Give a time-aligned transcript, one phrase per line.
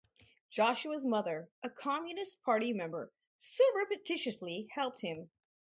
[0.49, 5.29] Joshua's mother, a Communist party member, surreptitiously helped him.